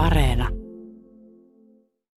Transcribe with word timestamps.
Areena. 0.00 0.48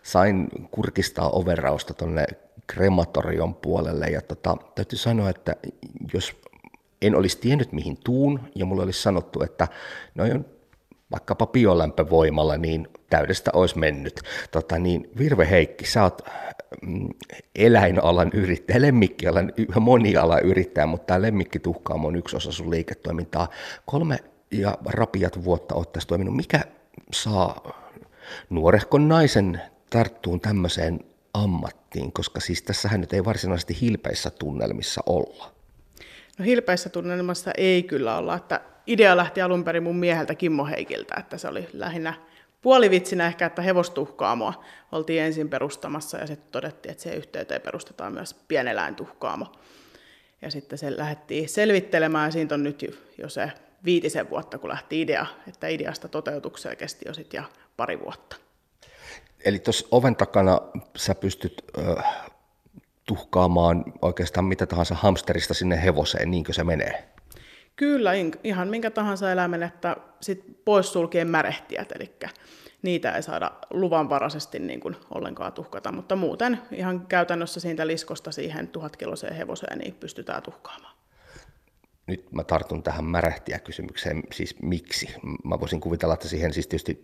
Sain 0.04 0.48
kurkistaa 0.72 1.30
overausta 1.30 1.94
tuonne 1.94 2.26
krematorion 2.68 3.56
puolelle 3.56 4.06
ja 4.06 4.22
tota, 4.22 4.58
täytyy 4.76 4.98
sanoa, 4.98 5.30
että 5.30 5.56
jos 6.14 6.36
en 7.02 7.16
olisi 7.16 7.38
tiennyt 7.38 7.72
mihin 7.72 7.98
tuun 8.04 8.40
ja 8.56 8.66
mulle 8.66 8.84
olisi 8.84 9.02
sanottu, 9.02 9.44
että 9.44 9.68
no 10.16 10.24
on 10.24 10.46
vaikkapa 11.12 11.48
biolämpövoimalla, 11.48 12.58
niin 12.58 12.88
täydestä 13.10 13.52
olisi 13.54 13.78
mennyt. 13.78 14.22
Tota, 14.52 14.80
niin 14.80 15.10
Virve 15.18 15.50
Heikki, 15.50 15.86
sä 15.86 16.04
oot 16.04 16.22
mm, 16.82 17.10
eläinalan 17.56 18.32
yrittäjä, 18.34 18.82
lemmikkialan, 18.82 19.54
monialan 19.80 20.44
yrittäjä, 20.44 20.86
mutta 20.86 21.06
tämä 21.06 21.22
lemmikkituhkaamo 21.22 22.08
on 22.08 22.16
yksi 22.16 22.36
osa 22.36 22.52
sun 22.52 22.72
liiketoimintaa. 22.72 23.48
Kolme 23.86 24.20
ja 24.52 24.78
rapiat 24.86 25.44
vuotta 25.44 25.76
oot 25.76 25.92
tässä 25.92 26.08
toiminut. 26.08 26.36
Mikä 26.36 26.62
saa 27.14 27.74
nuorehkon 28.50 29.08
naisen 29.08 29.62
tarttuun 29.90 30.42
tämmöiseen 30.42 31.00
ammattiin, 31.34 32.12
koska 32.12 32.40
siis 32.40 32.62
tässähän 32.62 33.02
nyt 33.02 33.14
ei 33.14 33.26
varsinaisesti 33.26 33.78
hilpeissä 33.82 34.30
tunnelmissa 34.30 35.02
olla. 35.06 35.52
No 36.40 36.46
hilpeissä 36.46 36.90
tunnelmassa 36.90 37.52
ei 37.58 37.84
kyllä 37.84 38.18
olla, 38.18 38.36
että 38.36 38.62
idea 38.88 39.18
lähti 39.18 39.42
alun 39.42 39.64
perin 39.64 39.84
mun 39.84 39.96
mieheltä 39.96 40.36
Kimmo 40.36 40.66
Heikiltä, 40.66 41.16
että 41.20 41.38
se 41.38 41.48
oli 41.48 41.68
lähinnä 41.74 42.14
puolivitsinä 42.62 43.28
ehkä, 43.28 43.46
että 43.46 43.62
hevostuhkaamoa 43.62 44.64
oltiin 44.92 45.22
ensin 45.22 45.50
perustamassa 45.50 46.18
ja 46.18 46.28
sitten 46.28 46.52
todettiin, 46.52 46.92
että 46.92 47.04
siihen 47.04 47.18
yhteyteen 47.18 47.62
perustetaan 47.62 48.14
myös 48.14 48.34
pieneläintuhkaamo. 48.34 49.48
Ja 50.42 50.52
sitten 50.52 50.78
se 50.78 50.98
lähdettiin 50.98 51.50
selvittelemään 51.50 52.28
ja 52.28 52.32
siitä 52.32 52.56
on 52.56 52.64
nyt 52.64 52.86
jo 53.18 53.30
se 53.30 53.52
viitisen 53.86 54.30
vuotta, 54.30 54.58
kun 54.58 54.70
lähti 54.70 55.02
idea, 55.02 55.26
että 55.48 55.68
ideasta 55.68 56.08
toteutukseen 56.08 56.78
kesti 56.78 57.06
jo 57.08 57.14
sitten 57.14 57.38
ja 57.38 57.44
pari 57.78 58.00
vuotta. 58.00 58.36
Eli 59.46 59.60
tuossa 59.60 59.88
oven 59.92 60.16
takana 60.16 60.60
sä 60.96 61.16
pystyt 61.16 61.64
ö, 61.78 61.96
tuhkaamaan 63.06 63.84
oikeastaan 64.02 64.46
mitä 64.46 64.66
tahansa 64.66 64.96
hamsterista 64.96 65.54
sinne 65.54 65.84
hevoseen, 65.84 66.32
niinkö 66.32 66.54
se 66.54 66.64
menee? 66.64 67.14
Kyllä, 67.76 68.12
ihan 68.44 68.68
minkä 68.68 68.92
tahansa 68.92 69.32
eläimen, 69.32 69.64
että 69.64 69.98
sit 70.22 70.66
poissulkien 70.66 71.28
märehtijät, 71.28 71.92
eli 71.92 72.16
niitä 72.82 73.12
ei 73.12 73.24
saada 73.24 73.52
luvanvaraisesti 73.70 74.60
niin 74.60 74.80
kuin 74.80 74.96
ollenkaan 75.16 75.54
tuhkata, 75.54 75.92
mutta 75.92 76.16
muuten 76.16 76.62
ihan 76.72 77.08
käytännössä 77.08 77.60
siitä 77.60 77.88
liskosta 77.88 78.32
siihen 78.32 78.68
tuhatkiloseen 78.68 79.36
hevoseen 79.36 79.78
niin 79.80 79.94
pystytään 79.94 80.44
tuhkaamaan. 80.44 80.93
Nyt 82.08 82.32
mä 82.32 82.44
tartun 82.44 82.84
tähän 82.84 83.06
märähtiä 83.06 83.60
kysymykseen, 83.60 84.24
siis 84.32 84.56
miksi? 84.62 85.16
Mä 85.44 85.60
voisin 85.60 85.82
kuvitella, 85.82 86.14
että 86.14 86.28
siihen 86.28 86.54
siis 86.54 86.68
tietysti 86.68 87.04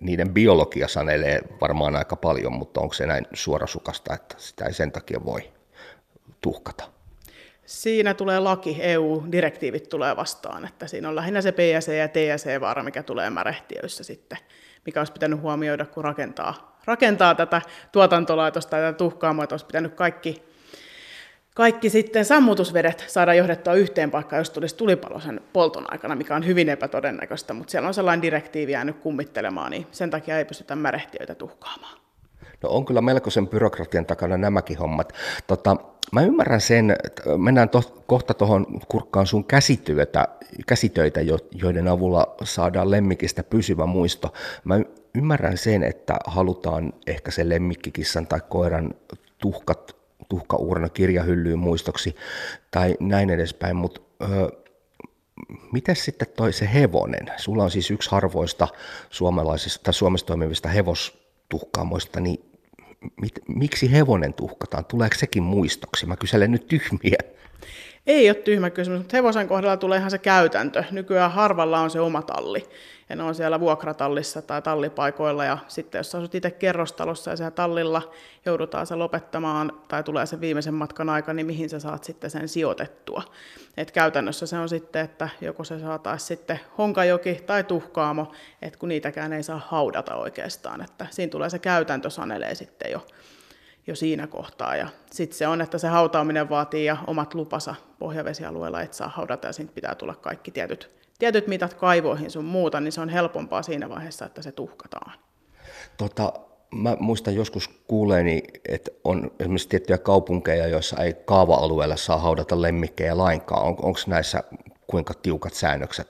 niiden 0.00 0.34
biologia 0.34 0.88
sanelee 0.88 1.40
varmaan 1.60 1.96
aika 1.96 2.16
paljon, 2.16 2.52
mutta 2.52 2.80
onko 2.80 2.94
se 2.94 3.06
näin 3.06 3.26
suorasukasta, 3.32 4.14
että 4.14 4.34
sitä 4.38 4.64
ei 4.64 4.72
sen 4.72 4.92
takia 4.92 5.24
voi 5.24 5.52
tuhkata? 6.40 6.84
Siinä 7.66 8.14
tulee 8.14 8.40
laki, 8.40 8.76
EU-direktiivit 8.80 9.88
tulee 9.88 10.16
vastaan, 10.16 10.64
että 10.64 10.86
siinä 10.86 11.08
on 11.08 11.16
lähinnä 11.16 11.40
se 11.40 11.52
PSC 11.52 11.92
ja 11.92 12.08
TSC-vaara, 12.08 12.82
mikä 12.82 13.02
tulee 13.02 13.30
märehtiöissä 13.30 14.04
sitten, 14.04 14.38
mikä 14.86 15.00
olisi 15.00 15.12
pitänyt 15.12 15.40
huomioida, 15.40 15.86
kun 15.86 16.04
rakentaa, 16.04 16.78
rakentaa 16.84 17.34
tätä 17.34 17.62
tuotantolaitosta 17.92 18.70
tai 18.70 18.80
tätä 18.80 18.98
tuhkaamoa, 18.98 19.44
että 19.44 19.54
olisi 19.54 19.66
pitänyt 19.66 19.94
kaikki, 19.94 20.42
kaikki 21.56 21.90
sitten 21.90 22.24
sammutusvedet 22.24 23.04
saada 23.06 23.34
johdettua 23.34 23.74
yhteen 23.74 24.10
paikkaan, 24.10 24.40
jos 24.40 24.50
tulisi 24.50 24.76
tulipalo 24.76 25.20
sen 25.20 25.40
polton 25.52 25.92
aikana, 25.92 26.14
mikä 26.14 26.36
on 26.36 26.46
hyvin 26.46 26.68
epätodennäköistä, 26.68 27.54
mutta 27.54 27.70
siellä 27.70 27.88
on 27.88 27.94
sellainen 27.94 28.22
direktiivi 28.22 28.72
jäänyt 28.72 28.96
kummittelemaan, 28.96 29.70
niin 29.70 29.86
sen 29.92 30.10
takia 30.10 30.38
ei 30.38 30.44
pystytä 30.44 30.76
märehtiöitä 30.76 31.34
tuhkaamaan. 31.34 31.98
No 32.62 32.68
on 32.68 32.84
kyllä 32.84 33.00
melkoisen 33.00 33.48
byrokratian 33.48 34.06
takana 34.06 34.36
nämäkin 34.36 34.78
hommat. 34.78 35.12
Tota, 35.46 35.76
mä 36.12 36.22
ymmärrän 36.22 36.60
sen, 36.60 36.96
että 37.04 37.22
mennään 37.38 37.68
to, 37.68 38.02
kohta 38.06 38.34
tuohon 38.34 38.66
kurkkaan 38.88 39.26
sun 39.26 39.44
käsityötä, 39.44 40.28
käsitöitä, 40.66 41.20
joiden 41.52 41.88
avulla 41.88 42.34
saadaan 42.44 42.90
lemmikistä 42.90 43.42
pysyvä 43.42 43.86
muisto. 43.86 44.32
Mä 44.64 44.80
ymmärrän 45.14 45.58
sen, 45.58 45.82
että 45.82 46.16
halutaan 46.26 46.92
ehkä 47.06 47.30
se 47.30 47.48
lemmikkikissan 47.48 48.26
tai 48.26 48.40
koiran 48.48 48.94
tuhkat, 49.38 49.95
tuhkauurna 50.28 50.88
kirjahyllyyn 50.88 51.58
muistoksi 51.58 52.16
tai 52.70 52.96
näin 53.00 53.30
edespäin, 53.30 53.76
mutta 53.76 54.00
miten 55.72 55.96
sitten 55.96 56.28
toi 56.36 56.52
se 56.52 56.70
hevonen? 56.74 57.26
Sulla 57.36 57.64
on 57.64 57.70
siis 57.70 57.90
yksi 57.90 58.10
harvoista 58.10 58.68
suomalaisista, 59.10 59.92
Suomessa 59.92 60.26
toimivista 60.26 60.68
hevostuhkaamoista, 60.68 62.20
niin 62.20 62.50
mit, 63.20 63.40
miksi 63.48 63.92
hevonen 63.92 64.34
tuhkataan? 64.34 64.84
Tuleeko 64.84 65.16
sekin 65.18 65.42
muistoksi? 65.42 66.06
Mä 66.06 66.16
kyselen 66.16 66.50
nyt 66.52 66.66
tyhmiä. 66.66 67.18
Ei 68.06 68.28
ole 68.28 68.34
tyhmä 68.34 68.70
kysymys, 68.70 69.00
mutta 69.00 69.16
hevosen 69.16 69.48
kohdalla 69.48 69.76
tulee 69.76 69.98
ihan 69.98 70.10
se 70.10 70.18
käytäntö. 70.18 70.84
Nykyään 70.90 71.32
harvalla 71.32 71.80
on 71.80 71.90
se 71.90 72.00
oma 72.00 72.22
talli. 72.22 72.66
Ja 73.08 73.16
ne 73.16 73.22
on 73.22 73.34
siellä 73.34 73.60
vuokratallissa 73.60 74.42
tai 74.42 74.62
tallipaikoilla. 74.62 75.44
Ja 75.44 75.58
sitten 75.68 75.98
jos 75.98 76.14
asut 76.14 76.34
itse 76.34 76.50
kerrostalossa 76.50 77.30
ja 77.30 77.36
siellä 77.36 77.50
tallilla 77.50 78.12
joudutaan 78.44 78.86
se 78.86 78.94
lopettamaan 78.94 79.72
tai 79.88 80.02
tulee 80.02 80.26
se 80.26 80.40
viimeisen 80.40 80.74
matkan 80.74 81.08
aika, 81.08 81.32
niin 81.32 81.46
mihin 81.46 81.70
sä 81.70 81.80
saat 81.80 82.04
sitten 82.04 82.30
sen 82.30 82.48
sijoitettua. 82.48 83.22
Et 83.76 83.90
käytännössä 83.90 84.46
se 84.46 84.58
on 84.58 84.68
sitten, 84.68 85.04
että 85.04 85.28
joko 85.40 85.64
se 85.64 85.80
saataisiin 85.80 86.26
sitten 86.26 86.60
honkajoki 86.78 87.42
tai 87.46 87.64
tuhkaamo, 87.64 88.32
että 88.62 88.78
kun 88.78 88.88
niitäkään 88.88 89.32
ei 89.32 89.42
saa 89.42 89.62
haudata 89.68 90.14
oikeastaan. 90.14 90.82
Että 90.82 91.06
siinä 91.10 91.30
tulee 91.30 91.50
se 91.50 91.58
käytäntö 91.58 92.10
sanelee 92.10 92.54
sitten 92.54 92.90
jo 92.90 93.06
jo 93.86 93.94
siinä 93.94 94.26
kohtaa. 94.26 94.76
Ja 94.76 94.88
sitten 95.10 95.38
se 95.38 95.46
on, 95.46 95.60
että 95.60 95.78
se 95.78 95.88
hautaaminen 95.88 96.48
vaatii 96.48 96.84
ja 96.84 96.96
omat 97.06 97.34
lupansa 97.34 97.74
pohjavesialueella, 97.98 98.82
et 98.82 98.94
saa 98.94 99.08
haudata 99.08 99.46
ja 99.46 99.52
siitä 99.52 99.72
pitää 99.72 99.94
tulla 99.94 100.14
kaikki 100.14 100.50
tietyt, 100.50 100.90
tietyt 101.18 101.46
mitat 101.46 101.74
kaivoihin 101.74 102.30
sun 102.30 102.44
muuta, 102.44 102.80
niin 102.80 102.92
se 102.92 103.00
on 103.00 103.08
helpompaa 103.08 103.62
siinä 103.62 103.88
vaiheessa, 103.88 104.26
että 104.26 104.42
se 104.42 104.52
tuhkataan. 104.52 105.12
Tota, 105.96 106.32
mä 106.74 106.96
muistan 107.00 107.34
joskus 107.34 107.68
kuuleeni, 107.68 108.42
että 108.68 108.90
on 109.04 109.30
esimerkiksi 109.40 109.68
tiettyjä 109.68 109.98
kaupunkeja, 109.98 110.66
joissa 110.66 111.02
ei 111.02 111.14
kaava-alueella 111.24 111.96
saa 111.96 112.18
haudata 112.18 112.62
lemmikkejä 112.62 113.18
lainkaan. 113.18 113.62
On, 113.62 113.76
Onko 113.82 114.00
näissä 114.06 114.42
kuinka 114.86 115.14
tiukat 115.14 115.54
säännökset 115.54 116.08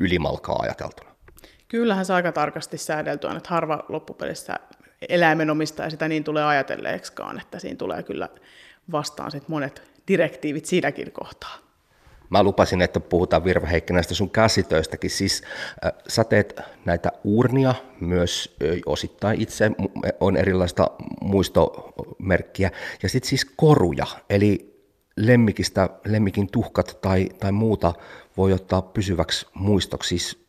ylimalkaa 0.00 0.56
ajateltuna? 0.62 1.12
Kyllähän 1.68 2.04
se 2.04 2.12
aika 2.12 2.32
tarkasti 2.32 2.78
säädelty 2.78 3.26
on, 3.26 3.36
että 3.36 3.48
harva 3.48 3.84
loppupelissä 3.88 4.58
eläimenomistaja 5.08 5.90
sitä 5.90 6.08
niin 6.08 6.24
tulee 6.24 6.44
ajatelleeksikaan, 6.44 7.40
että 7.40 7.58
siinä 7.58 7.76
tulee 7.76 8.02
kyllä 8.02 8.28
vastaan 8.92 9.30
sit 9.30 9.48
monet 9.48 9.82
direktiivit 10.08 10.66
siinäkin 10.66 11.12
kohtaa. 11.12 11.58
Mä 12.30 12.42
lupasin, 12.42 12.82
että 12.82 13.00
puhutaan 13.00 13.44
Virva 13.44 13.66
Heikki 13.66 13.92
näistä 13.92 14.14
sun 14.14 14.30
käsitöistäkin. 14.30 15.10
Siis 15.10 15.42
äh, 15.84 15.92
sä 16.08 16.24
teet 16.24 16.60
näitä 16.84 17.12
urnia 17.24 17.74
myös 18.00 18.56
äh, 18.62 18.78
osittain 18.86 19.40
itse, 19.40 19.70
on 20.20 20.36
erilaista 20.36 20.90
muistomerkkiä. 21.20 22.70
Ja 23.02 23.08
sitten 23.08 23.28
siis 23.28 23.44
koruja, 23.44 24.06
eli 24.30 24.72
lemmikistä, 25.16 25.88
lemmikin 26.04 26.50
tuhkat 26.50 26.98
tai, 27.00 27.28
tai 27.40 27.52
muuta 27.52 27.92
voi 28.36 28.52
ottaa 28.52 28.82
pysyväksi 28.82 29.46
muistoksi. 29.54 30.08
Siis 30.08 30.44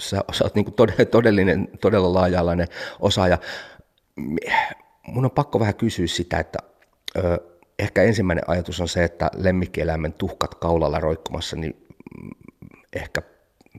sä, 0.00 0.20
sä 0.32 0.44
oot 0.44 0.54
niin 0.54 0.74
todellinen, 1.10 1.68
todella 1.80 2.14
laaja-alainen 2.14 2.68
osaaja 3.00 3.38
mun 5.06 5.24
on 5.24 5.30
pakko 5.30 5.60
vähän 5.60 5.74
kysyä 5.74 6.06
sitä, 6.06 6.38
että 6.38 6.58
ö, 7.16 7.38
ehkä 7.78 8.02
ensimmäinen 8.02 8.44
ajatus 8.46 8.80
on 8.80 8.88
se, 8.88 9.04
että 9.04 9.30
lemmikkieläimen 9.36 10.12
tuhkat 10.12 10.54
kaulalla 10.54 11.00
roikkumassa, 11.00 11.56
niin 11.56 11.86
mm, 12.22 12.30
ehkä 12.92 13.22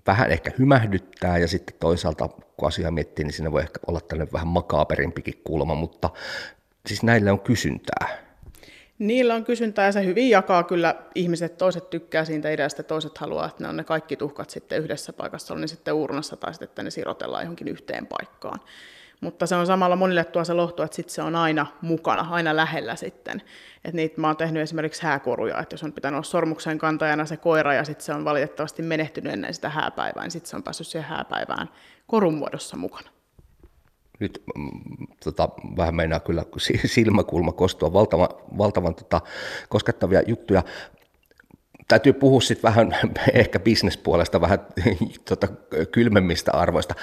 vähän 0.07 0.31
ehkä 0.31 0.51
hymähdyttää 0.59 1.37
ja 1.37 1.47
sitten 1.47 1.75
toisaalta 1.79 2.29
kun 2.57 2.67
asiaa 2.67 2.91
miettii, 2.91 3.25
niin 3.25 3.33
siinä 3.33 3.51
voi 3.51 3.61
ehkä 3.61 3.79
olla 3.87 4.01
tällainen 4.01 4.33
vähän 4.33 4.47
makaaperimpikin 4.47 5.41
kulma, 5.43 5.75
mutta 5.75 6.09
siis 6.85 7.03
näille 7.03 7.31
on 7.31 7.39
kysyntää. 7.39 8.29
Niillä 8.99 9.35
on 9.35 9.43
kysyntää 9.43 9.85
ja 9.85 9.91
se 9.91 10.05
hyvin 10.05 10.29
jakaa 10.29 10.63
kyllä 10.63 10.95
ihmiset. 11.15 11.57
Toiset 11.57 11.89
tykkää 11.89 12.25
siitä 12.25 12.49
ideasta, 12.49 12.83
toiset 12.83 13.17
haluaa, 13.17 13.45
että 13.45 13.63
ne 13.63 13.69
on 13.69 13.77
ne 13.77 13.83
kaikki 13.83 14.15
tuhkat 14.15 14.49
sitten 14.49 14.79
yhdessä 14.79 15.13
paikassa, 15.13 15.53
on 15.53 15.61
ne 15.61 15.67
sitten 15.67 15.93
urnassa 15.93 16.37
tai 16.37 16.53
sitten 16.53 16.69
että 16.69 16.83
ne 16.83 16.89
sirotellaan 16.89 17.43
johonkin 17.43 17.67
yhteen 17.67 18.07
paikkaan. 18.07 18.59
Mutta 19.21 19.47
se 19.47 19.55
on 19.55 19.67
samalla 19.67 19.95
monille 19.95 20.25
tuo 20.25 20.43
se 20.43 20.53
lohtu, 20.53 20.83
että 20.83 20.95
sit 20.95 21.09
se 21.09 21.21
on 21.21 21.35
aina 21.35 21.65
mukana, 21.81 22.27
aina 22.29 22.55
lähellä 22.55 22.95
sitten. 22.95 23.41
Et 23.85 23.93
niitä 23.93 24.21
mä 24.21 24.27
oon 24.27 24.37
tehnyt 24.37 24.63
esimerkiksi 24.63 25.03
hääkoruja, 25.03 25.59
että 25.59 25.73
jos 25.73 25.83
on 25.83 25.93
pitänyt 25.93 26.15
olla 26.15 26.23
sormuksen 26.23 26.77
kantajana 26.77 27.25
se 27.25 27.37
koira 27.37 27.73
ja 27.73 27.83
sitten 27.83 28.05
se 28.05 28.13
on 28.13 28.25
valitettavasti 28.25 28.81
menehtynyt 28.81 29.33
ennen 29.33 29.53
sitä 29.53 29.69
hääpäivää, 29.69 30.23
niin 30.23 30.31
sitten 30.31 30.49
se 30.49 30.55
on 30.55 30.63
päässyt 30.63 30.87
siihen 30.87 31.09
hääpäivään 31.09 31.69
korun 32.07 32.33
muodossa 32.33 32.77
mukana. 32.77 33.09
Nyt 34.19 34.43
mm, 34.55 35.07
tota, 35.23 35.49
vähän 35.77 35.95
meinaa 35.95 36.19
kyllä 36.19 36.43
silmäkulma 36.85 37.51
kostua, 37.51 37.93
valtavan, 37.93 38.29
valtavan 38.57 38.95
tota, 38.95 39.21
koskettavia 39.69 40.21
juttuja. 40.27 40.63
Täytyy 41.89 42.13
puhua 42.13 42.41
sitten 42.41 42.69
vähän 42.69 42.95
ehkä 43.33 43.59
bisnespuolesta 43.59 44.41
vähän 44.41 44.59
tota, 45.29 45.47
kylmemmistä 45.91 46.51
arvoista. 46.51 46.95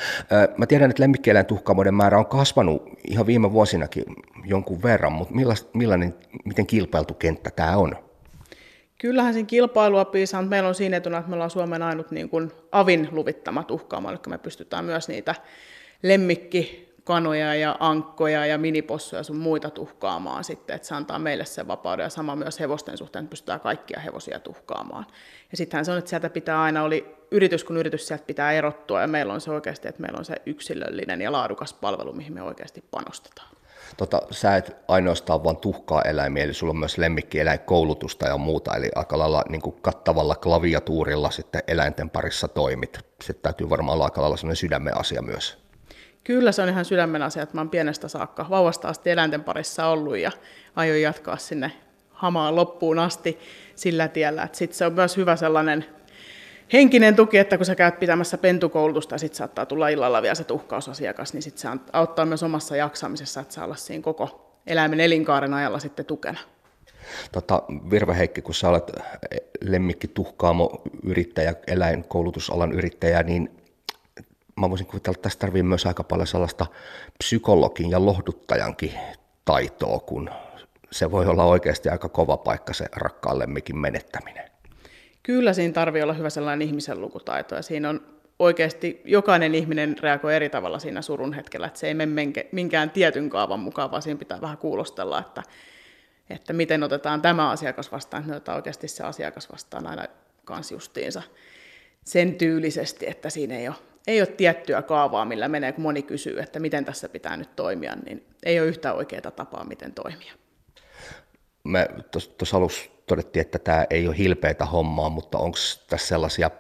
Mä 0.57 0.67
tiedän, 0.67 0.91
että 0.91 1.03
lemmikkieläintuhkaamoiden 1.03 1.95
määrä 1.95 2.19
on 2.19 2.27
kasvanut 2.27 2.83
ihan 3.09 3.27
viime 3.27 3.53
vuosinakin 3.53 4.05
jonkun 4.45 4.83
verran, 4.83 5.13
mutta 5.13 5.35
millainen, 5.75 6.15
miten 6.45 6.67
kilpailtu 6.67 7.15
kenttä 7.15 7.51
tämä 7.51 7.77
on? 7.77 7.97
Kyllähän 8.99 9.33
siinä 9.33 9.47
kilpailua 9.47 10.05
piisaa, 10.05 10.43
mutta 10.43 10.51
meillä 10.51 10.69
on 10.69 10.75
siinä 10.75 10.97
etuna, 10.97 11.19
että 11.19 11.29
me 11.31 11.35
ollaan 11.35 11.51
Suomen 11.51 11.83
ainut 11.83 12.11
niin 12.11 12.29
kuin 12.29 12.53
avin 12.73 13.09
luvittama 13.13 13.63
tuhkaamo, 13.63 14.11
eli 14.11 14.19
me 14.29 14.39
pystytään 14.39 14.85
myös 14.85 15.09
niitä 15.09 15.35
lemmikki 16.03 16.87
kanoja 17.07 17.55
ja 17.55 17.77
ankkoja 17.81 18.47
ja 18.47 18.59
minipossuja 18.59 19.23
sun 19.23 19.37
muita 19.37 19.71
tuhkaamaan 19.71 20.45
sitten, 20.45 20.77
että 20.77 20.89
se 20.89 20.95
antaa 20.95 21.19
meille 21.19 21.45
sen 21.45 21.69
vapauden 21.69 22.05
ja 22.05 22.11
sama 22.11 22.37
myös 22.37 22.61
hevosten 22.61 22.99
suhteen, 22.99 23.23
että 23.23 23.31
pystytään 23.31 23.61
kaikkia 23.61 24.01
hevosia 24.01 24.41
tuhkaamaan. 24.41 25.07
Ja 25.51 25.57
sittenhän 25.57 25.85
se 25.85 25.93
on, 25.93 25.99
että 25.99 26.09
sieltä 26.09 26.31
pitää 26.31 26.63
aina, 26.63 26.83
oli 26.83 27.17
yritys 27.31 27.65
kun 27.65 27.77
yritys, 27.77 28.09
sieltä 28.09 28.25
pitää 28.27 28.53
erottua 28.53 29.01
ja 29.01 29.07
meillä 29.07 29.33
on 29.33 29.41
se 29.41 29.51
oikeasti, 29.51 29.89
että 29.89 30.03
meillä 30.03 30.19
on 30.19 30.25
se 30.25 30.35
yksilöllinen 30.47 31.21
ja 31.21 31.33
laadukas 31.33 31.75
palvelu, 31.75 32.13
mihin 32.13 32.33
me 32.33 32.43
oikeasti 32.43 32.85
panostetaan. 32.91 33.49
Tota, 33.97 34.23
sä 34.31 34.57
et 34.57 34.77
ainoastaan 34.89 35.45
vaan 35.45 35.57
tuhkaa 35.57 36.03
eläimiä, 36.03 36.45
eli 36.45 36.55
sulla 36.55 36.71
on 36.71 36.79
myös 36.79 36.99
lemmikkieläinkoulutusta 36.99 38.27
ja 38.27 38.39
muuta, 38.39 38.77
eli 38.77 38.91
aika 38.95 39.19
lailla 39.19 39.45
niin 39.49 39.63
kuin 39.63 39.77
kattavalla 39.83 40.35
klaviatuurilla 40.35 41.31
sitten 41.31 41.63
eläinten 41.69 42.11
parissa 42.11 42.49
toimit. 42.49 42.99
Sitten 43.23 43.43
täytyy 43.43 43.71
varmaan 43.71 43.95
olla 43.95 44.05
aika 44.05 44.21
lailla 44.21 44.37
sellainen 44.37 44.57
sydämen 44.57 44.97
asia 44.97 45.23
myös. 45.23 45.66
Kyllä 46.27 46.53
se 46.53 46.63
on 46.63 46.69
ihan 46.69 46.85
sydämen 46.85 47.23
asia, 47.23 47.43
että 47.43 47.55
mä 47.55 47.61
oon 47.61 47.71
pienestä 47.71 48.09
saakka 48.09 48.47
vauvasta 48.51 48.89
asti 48.89 49.11
eläinten 49.11 49.45
parissa 49.45 49.87
ollut 49.87 50.17
ja 50.17 50.33
aion 50.77 51.01
jatkaa 51.01 51.37
sinne 51.37 51.73
hamaan 52.11 52.57
loppuun 52.57 52.99
asti 52.99 53.39
sillä 53.75 54.09
tiellä. 54.09 54.49
Sitten 54.53 54.79
se 54.79 54.87
on 54.87 54.93
myös 54.93 55.17
hyvä 55.17 55.37
sellainen 55.37 55.85
henkinen 56.73 57.17
tuki, 57.17 57.39
että 57.39 57.57
kun 57.57 57.67
sä 57.67 57.75
käyt 57.75 57.99
pitämässä 57.99 58.39
pentukoulutusta 58.39 59.19
sitten 59.19 59.37
saattaa 59.37 59.67
tulla 59.67 59.89
illalla 59.89 60.23
vielä 60.23 60.35
se 60.35 60.45
tuhkausasiakas, 60.45 61.33
niin 61.33 61.43
sit 61.43 61.59
se 61.59 61.69
auttaa 61.93 62.27
myös 62.27 62.43
omassa 62.43 62.77
jaksamisessa, 62.77 63.41
että 63.41 63.55
saa 63.55 63.65
olla 63.65 63.77
siinä 63.77 64.03
koko 64.03 64.57
eläimen 64.67 65.01
elinkaaren 65.01 65.55
ajalla 65.55 65.79
sitten 65.79 66.07
tukena. 66.07 66.39
Tota, 67.33 67.63
Virve 67.91 68.19
Heikki, 68.19 68.43
kun 68.43 68.55
sä 68.55 68.69
olet 68.69 68.93
lemmikki 69.61 70.09
tuhkaamo 70.09 70.83
yrittäjä, 71.03 71.55
eläinkoulutusalan 71.67 72.73
yrittäjä, 72.73 73.23
niin 73.23 73.66
mä 74.57 74.71
voisin 74.71 74.87
kuvitella, 74.87 75.15
että 75.15 75.23
tässä 75.23 75.39
tarvii 75.39 75.63
myös 75.63 75.87
aika 75.87 76.05
paljon 76.05 76.27
sellaista 76.27 76.67
psykologin 77.19 77.91
ja 77.91 78.07
lohduttajankin 78.07 78.93
taitoa, 79.45 80.01
kun 80.01 80.31
se 80.91 81.11
voi 81.11 81.27
olla 81.27 81.45
oikeasti 81.45 81.89
aika 81.89 82.09
kova 82.09 82.37
paikka 82.37 82.73
se 82.73 82.87
rakkaan 82.93 83.39
lemmikin 83.39 83.79
menettäminen. 83.79 84.51
Kyllä 85.23 85.53
siinä 85.53 85.73
tarvii 85.73 86.03
olla 86.03 86.13
hyvä 86.13 86.31
sellainen 86.31 86.69
ihmisen 86.69 87.01
lukutaito 87.01 87.55
ja 87.55 87.63
siinä 87.63 87.89
on 87.91 88.01
oikeasti 88.39 89.01
jokainen 89.05 89.55
ihminen 89.55 89.97
reagoi 90.01 90.37
eri 90.37 90.49
tavalla 90.49 90.79
siinä 90.79 91.03
surun 91.03 91.33
hetkellä, 91.33 91.67
että 91.67 91.79
se 91.79 91.89
ei 91.89 91.95
mene 91.95 92.33
minkään 92.53 92.91
tietyn 92.91 93.31
kaavan 93.31 93.61
mukaan, 93.61 93.91
vaan 93.91 94.03
siinä 94.03 94.19
pitää 94.19 94.41
vähän 94.41 94.59
kuulostella, 94.59 95.19
että, 95.19 95.43
että 96.31 96.53
miten 96.53 96.83
otetaan 96.83 97.23
tämä 97.23 97.51
asiakas 97.51 97.93
vastaan, 97.93 98.23
että 98.23 98.35
otetaan 98.35 98.57
oikeasti 98.57 98.89
se 98.89 99.05
asiakas 99.05 99.53
vastaan 99.53 99.87
aina 99.87 100.05
kans 100.45 100.73
justiinsa 100.73 101.23
sen 102.05 102.35
tyylisesti, 102.35 103.07
että 103.09 103.31
siinä 103.31 103.57
ei 103.57 103.69
ole 103.69 103.77
ei 104.07 104.21
ole 104.21 104.27
tiettyä 104.27 104.83
kaavaa, 104.83 105.25
millä 105.25 105.49
menee, 105.49 105.73
kun 105.73 105.83
moni 105.83 106.03
kysyy, 106.03 106.41
että 106.41 106.61
miten 106.61 106.85
tässä 106.85 107.09
pitää 107.09 107.37
nyt 107.37 107.57
toimia, 107.57 107.97
niin 107.97 108.27
ei 108.43 108.61
ole 108.61 108.69
yhtä 108.69 108.93
oikeaa 108.93 109.31
tapaa, 109.31 109.65
miten 109.65 109.93
toimia. 109.93 110.33
Me 111.65 111.89
tuossa 112.39 112.57
alussa 112.57 112.85
todettiin, 113.07 113.41
että 113.41 113.59
tämä 113.59 113.87
ei 113.91 114.09
ole 114.09 114.19
hilpeitä 114.19 114.65
hommaa, 114.65 115.09
mutta 115.09 115.39
onko 115.39 115.59
tässä 115.89 116.07
sellaisia 116.07 116.51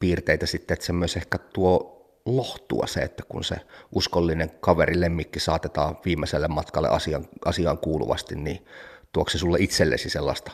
piirteitä 0.00 0.46
sitten, 0.46 0.74
että 0.74 0.86
se 0.86 0.92
myös 0.92 1.16
ehkä 1.16 1.38
tuo 1.38 1.98
lohtua 2.26 2.86
se, 2.86 3.00
että 3.00 3.22
kun 3.28 3.44
se 3.44 3.56
uskollinen 3.92 4.50
kaveri 4.60 5.00
lemmikki 5.00 5.40
saatetaan 5.40 5.96
viimeiselle 6.04 6.48
matkalle 6.48 6.88
asian, 6.88 7.28
asiaan 7.44 7.78
kuuluvasti, 7.78 8.34
niin 8.34 8.66
tuokse 9.12 9.32
se 9.32 9.38
sulle 9.38 9.58
itsellesi 9.60 10.10
sellaista 10.10 10.52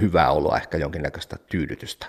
hyvää 0.00 0.30
oloa, 0.30 0.56
ehkä 0.56 0.78
jonkinnäköistä 0.78 1.36
tyydytystä? 1.50 2.06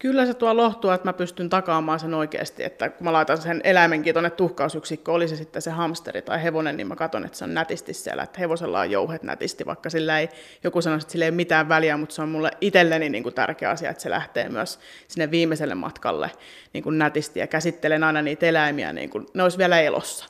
Kyllä 0.00 0.26
se 0.26 0.34
tuo 0.34 0.56
lohtua, 0.56 0.94
että 0.94 1.08
mä 1.08 1.12
pystyn 1.12 1.50
takaamaan 1.50 2.00
sen 2.00 2.14
oikeasti, 2.14 2.64
että 2.64 2.88
kun 2.88 3.04
mä 3.04 3.12
laitan 3.12 3.38
sen 3.38 3.60
eläimenkin 3.64 4.14
tuonne 4.14 4.30
tuhkausyksikkö, 4.30 5.12
oli 5.12 5.28
se 5.28 5.36
sitten 5.36 5.62
se 5.62 5.70
hamsteri 5.70 6.22
tai 6.22 6.42
hevonen, 6.42 6.76
niin 6.76 6.86
mä 6.86 6.96
katson, 6.96 7.24
että 7.24 7.38
se 7.38 7.44
on 7.44 7.54
nätisti 7.54 7.94
siellä, 7.94 8.22
että 8.22 8.40
hevosella 8.40 8.80
on 8.80 8.90
jouhet 8.90 9.22
nätisti, 9.22 9.66
vaikka 9.66 9.90
sillä 9.90 10.18
ei, 10.18 10.28
joku 10.64 10.82
sanoisi, 10.82 11.04
että 11.04 11.12
sillä 11.12 11.24
ei 11.24 11.30
mitään 11.30 11.68
väliä, 11.68 11.96
mutta 11.96 12.14
se 12.14 12.22
on 12.22 12.28
mulle 12.28 12.50
itselleni 12.60 13.08
niin 13.08 13.22
kuin 13.22 13.34
tärkeä 13.34 13.70
asia, 13.70 13.90
että 13.90 14.02
se 14.02 14.10
lähtee 14.10 14.48
myös 14.48 14.78
sinne 15.08 15.30
viimeiselle 15.30 15.74
matkalle 15.74 16.30
niin 16.72 16.84
kuin 16.84 16.98
nätisti 16.98 17.40
ja 17.40 17.46
käsittelen 17.46 18.04
aina 18.04 18.22
niitä 18.22 18.46
eläimiä, 18.46 18.92
niin 18.92 19.10
kuin 19.10 19.26
ne 19.34 19.42
olisi 19.42 19.58
vielä 19.58 19.80
elossa 19.80 20.26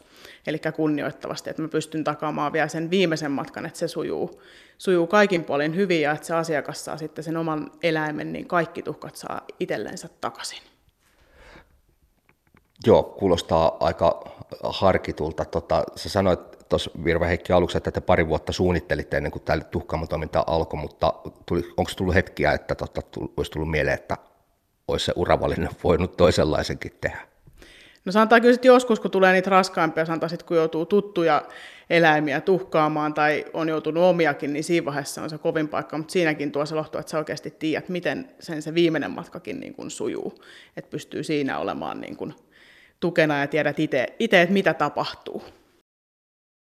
eli 0.46 0.58
kunnioittavasti, 0.76 1.50
että 1.50 1.62
mä 1.62 1.68
pystyn 1.68 2.04
takaamaan 2.04 2.52
vielä 2.52 2.68
sen 2.68 2.90
viimeisen 2.90 3.30
matkan, 3.30 3.66
että 3.66 3.78
se 3.78 3.88
sujuu, 3.88 4.42
sujuu 4.78 5.06
kaikin 5.06 5.44
puolin 5.44 5.76
hyvin 5.76 6.02
ja 6.02 6.12
että 6.12 6.26
se 6.26 6.34
asiakas 6.34 6.84
saa 6.84 6.96
sitten 6.96 7.24
sen 7.24 7.36
oman 7.36 7.70
eläimen, 7.82 8.32
niin 8.32 8.48
kaikki 8.48 8.82
tuhkat 8.82 9.16
saa 9.16 9.40
itsellensä 9.60 10.08
takaisin. 10.20 10.62
Joo, 12.86 13.02
kuulostaa 13.02 13.76
aika 13.80 14.24
harkitulta. 14.62 15.44
Tota, 15.44 15.84
sä 15.96 16.08
sanoit 16.08 16.68
tuossa 16.68 16.90
Virva 17.04 17.24
Heikki 17.24 17.52
aluksi, 17.52 17.76
että 17.76 17.90
te 17.90 18.00
pari 18.00 18.28
vuotta 18.28 18.52
suunnittelitte 18.52 19.16
ennen 19.16 19.32
kuin 19.32 19.42
tämä 19.42 19.60
tuhkaamotoiminta 19.60 20.44
alkoi, 20.46 20.80
mutta 20.80 21.12
onko 21.76 21.90
tullut 21.96 22.14
hetkiä, 22.14 22.52
että 22.52 22.74
tota, 22.74 23.02
olisi 23.36 23.50
tullut 23.50 23.70
mieleen, 23.70 23.94
että 23.94 24.16
olisi 24.88 25.06
se 25.06 25.12
uravalinnan 25.16 25.72
voinut 25.84 26.16
toisenlaisenkin 26.16 26.92
tehdä? 27.00 27.28
No 28.04 28.12
sanotaan 28.12 28.40
kyllä 28.40 28.54
sitten 28.54 28.68
joskus, 28.68 29.00
kun 29.00 29.10
tulee 29.10 29.32
niitä 29.32 29.50
raskaimpia, 29.50 30.04
sanotaan 30.04 30.30
sitten 30.30 30.46
kun 30.46 30.56
joutuu 30.56 30.86
tuttuja 30.86 31.42
eläimiä 31.90 32.40
tuhkaamaan 32.40 33.14
tai 33.14 33.44
on 33.52 33.68
joutunut 33.68 34.04
omiakin, 34.04 34.52
niin 34.52 34.64
siinä 34.64 34.84
vaiheessa 34.84 35.22
on 35.22 35.30
se 35.30 35.38
kovin 35.38 35.68
paikka, 35.68 35.98
mutta 35.98 36.12
siinäkin 36.12 36.52
tuo 36.52 36.66
se 36.66 36.74
lohtu, 36.74 36.98
että 36.98 37.10
sä 37.10 37.18
oikeasti 37.18 37.50
tiedät, 37.50 37.88
miten 37.88 38.28
sen 38.40 38.62
se 38.62 38.74
viimeinen 38.74 39.10
matkakin 39.10 39.60
niin 39.60 39.74
kuin 39.74 39.90
sujuu, 39.90 40.44
että 40.76 40.90
pystyy 40.90 41.22
siinä 41.22 41.58
olemaan 41.58 42.00
niin 42.00 42.16
kuin 42.16 42.34
tukena 43.00 43.40
ja 43.40 43.46
tiedät 43.46 43.80
itse, 43.80 44.06
että 44.18 44.52
mitä 44.52 44.74
tapahtuu. 44.74 45.42